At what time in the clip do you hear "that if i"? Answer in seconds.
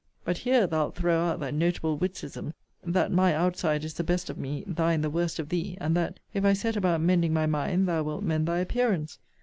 5.95-6.53